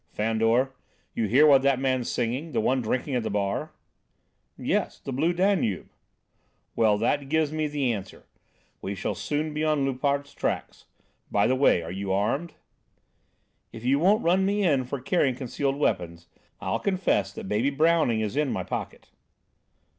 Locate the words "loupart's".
9.85-10.33